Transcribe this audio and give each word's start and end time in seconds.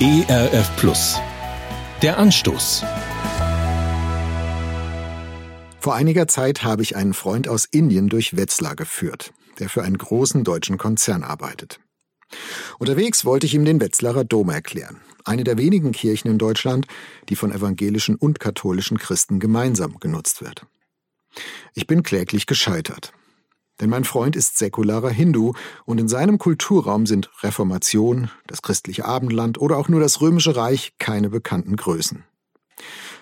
ERF 0.00 0.76
Plus. 0.76 1.18
Der 2.02 2.18
Anstoß. 2.18 2.84
Vor 5.80 5.96
einiger 5.96 6.28
Zeit 6.28 6.62
habe 6.62 6.82
ich 6.82 6.94
einen 6.94 7.14
Freund 7.14 7.48
aus 7.48 7.64
Indien 7.64 8.08
durch 8.08 8.36
Wetzlar 8.36 8.76
geführt, 8.76 9.32
der 9.58 9.68
für 9.68 9.82
einen 9.82 9.98
großen 9.98 10.44
deutschen 10.44 10.78
Konzern 10.78 11.24
arbeitet. 11.24 11.80
Unterwegs 12.78 13.24
wollte 13.24 13.46
ich 13.46 13.54
ihm 13.54 13.64
den 13.64 13.80
Wetzlarer 13.80 14.22
Dom 14.22 14.50
erklären, 14.50 15.00
eine 15.24 15.42
der 15.42 15.58
wenigen 15.58 15.90
Kirchen 15.90 16.30
in 16.30 16.38
Deutschland, 16.38 16.86
die 17.28 17.34
von 17.34 17.50
evangelischen 17.50 18.14
und 18.14 18.38
katholischen 18.38 18.98
Christen 18.98 19.40
gemeinsam 19.40 19.98
genutzt 19.98 20.42
wird. 20.42 20.64
Ich 21.74 21.88
bin 21.88 22.04
kläglich 22.04 22.46
gescheitert. 22.46 23.12
Denn 23.80 23.90
mein 23.90 24.04
Freund 24.04 24.34
ist 24.34 24.58
säkularer 24.58 25.10
Hindu 25.10 25.52
und 25.84 25.98
in 25.98 26.08
seinem 26.08 26.38
Kulturraum 26.38 27.06
sind 27.06 27.30
Reformation, 27.42 28.30
das 28.46 28.62
christliche 28.62 29.04
Abendland 29.04 29.60
oder 29.60 29.76
auch 29.76 29.88
nur 29.88 30.00
das 30.00 30.20
römische 30.20 30.56
Reich 30.56 30.94
keine 30.98 31.30
bekannten 31.30 31.76
Größen. 31.76 32.24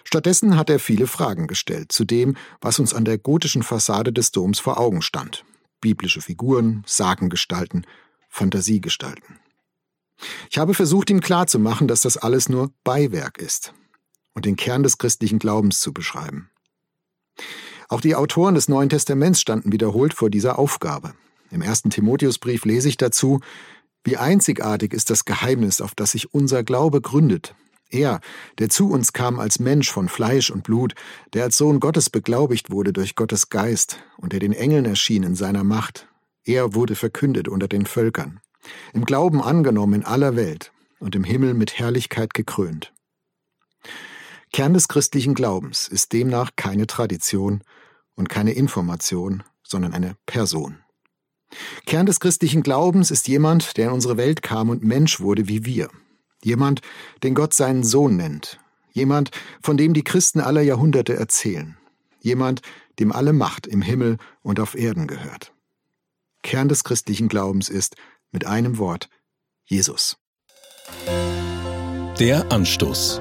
Stattdessen 0.04 0.56
hat 0.56 0.70
er 0.70 0.78
viele 0.78 1.06
Fragen 1.06 1.46
gestellt 1.46 1.92
zu 1.92 2.04
dem, 2.04 2.36
was 2.60 2.78
uns 2.78 2.94
an 2.94 3.04
der 3.04 3.18
gotischen 3.18 3.62
Fassade 3.62 4.12
des 4.12 4.30
Doms 4.30 4.60
vor 4.60 4.78
Augen 4.78 5.02
stand. 5.02 5.44
Biblische 5.80 6.20
Figuren, 6.20 6.84
Sagengestalten, 6.86 7.86
Fantasiegestalten. 8.28 9.40
Ich 10.50 10.58
habe 10.58 10.74
versucht, 10.74 11.10
ihm 11.10 11.20
klarzumachen, 11.20 11.88
dass 11.88 12.02
das 12.02 12.16
alles 12.16 12.48
nur 12.48 12.72
Beiwerk 12.84 13.38
ist 13.38 13.74
und 14.32 14.46
den 14.46 14.56
Kern 14.56 14.82
des 14.82 14.98
christlichen 14.98 15.38
Glaubens 15.38 15.80
zu 15.80 15.92
beschreiben. 15.92 16.50
Auch 17.88 18.00
die 18.00 18.14
Autoren 18.14 18.54
des 18.54 18.68
Neuen 18.68 18.88
Testaments 18.88 19.40
standen 19.40 19.72
wiederholt 19.72 20.14
vor 20.14 20.30
dieser 20.30 20.58
Aufgabe. 20.58 21.14
Im 21.50 21.62
ersten 21.62 21.90
Timotheusbrief 21.90 22.64
lese 22.64 22.88
ich 22.88 22.96
dazu, 22.96 23.40
wie 24.04 24.16
einzigartig 24.16 24.92
ist 24.92 25.10
das 25.10 25.24
Geheimnis, 25.24 25.80
auf 25.80 25.94
das 25.94 26.12
sich 26.12 26.32
unser 26.32 26.62
Glaube 26.62 27.00
gründet. 27.00 27.54
Er, 27.88 28.20
der 28.58 28.68
zu 28.68 28.90
uns 28.90 29.12
kam 29.12 29.38
als 29.38 29.60
Mensch 29.60 29.90
von 29.90 30.08
Fleisch 30.08 30.50
und 30.50 30.64
Blut, 30.64 30.94
der 31.34 31.44
als 31.44 31.56
Sohn 31.56 31.78
Gottes 31.78 32.10
beglaubigt 32.10 32.70
wurde 32.70 32.92
durch 32.92 33.14
Gottes 33.14 33.48
Geist 33.48 33.98
und 34.16 34.32
der 34.32 34.40
den 34.40 34.52
Engeln 34.52 34.84
erschien 34.84 35.22
in 35.22 35.36
seiner 35.36 35.62
Macht, 35.62 36.08
er 36.44 36.74
wurde 36.74 36.94
verkündet 36.94 37.48
unter 37.48 37.66
den 37.66 37.86
Völkern, 37.86 38.40
im 38.92 39.04
Glauben 39.04 39.42
angenommen 39.42 39.94
in 39.94 40.04
aller 40.04 40.36
Welt 40.36 40.72
und 41.00 41.16
im 41.16 41.24
Himmel 41.24 41.54
mit 41.54 41.78
Herrlichkeit 41.78 42.34
gekrönt. 42.34 42.92
Kern 44.56 44.72
des 44.72 44.88
christlichen 44.88 45.34
Glaubens 45.34 45.86
ist 45.86 46.14
demnach 46.14 46.52
keine 46.56 46.86
Tradition 46.86 47.62
und 48.14 48.30
keine 48.30 48.52
Information, 48.52 49.42
sondern 49.62 49.92
eine 49.92 50.16
Person. 50.24 50.78
Kern 51.84 52.06
des 52.06 52.20
christlichen 52.20 52.62
Glaubens 52.62 53.10
ist 53.10 53.28
jemand, 53.28 53.76
der 53.76 53.88
in 53.88 53.92
unsere 53.92 54.16
Welt 54.16 54.40
kam 54.40 54.70
und 54.70 54.82
Mensch 54.82 55.20
wurde 55.20 55.46
wie 55.46 55.66
wir. 55.66 55.90
Jemand, 56.42 56.80
den 57.22 57.34
Gott 57.34 57.52
seinen 57.52 57.84
Sohn 57.84 58.16
nennt. 58.16 58.58
Jemand, 58.92 59.30
von 59.60 59.76
dem 59.76 59.92
die 59.92 60.04
Christen 60.04 60.40
aller 60.40 60.62
Jahrhunderte 60.62 61.14
erzählen. 61.14 61.76
Jemand, 62.22 62.62
dem 62.98 63.12
alle 63.12 63.34
Macht 63.34 63.66
im 63.66 63.82
Himmel 63.82 64.16
und 64.40 64.58
auf 64.58 64.74
Erden 64.74 65.06
gehört. 65.06 65.52
Kern 66.42 66.70
des 66.70 66.82
christlichen 66.82 67.28
Glaubens 67.28 67.68
ist, 67.68 67.96
mit 68.32 68.46
einem 68.46 68.78
Wort, 68.78 69.10
Jesus. 69.66 70.16
Der 72.18 72.50
Anstoß. 72.50 73.20